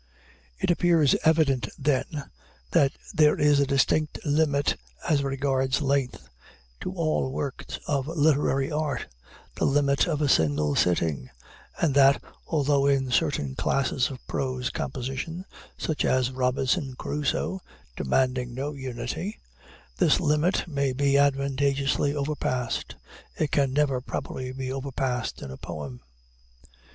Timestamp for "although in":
12.47-13.11